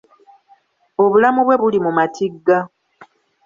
Obulamu 1.03 1.39
bwe 1.43 1.59
buli 1.61 1.79
mu 1.85 1.91
matigga. 1.97 2.57